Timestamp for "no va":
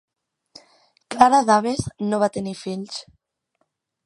2.09-2.31